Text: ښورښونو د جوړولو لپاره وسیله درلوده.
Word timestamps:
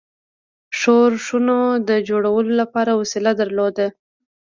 ښورښونو 0.79 1.59
د 1.89 1.89
جوړولو 2.09 2.51
لپاره 2.61 2.91
وسیله 3.01 3.31
درلوده. 3.41 3.87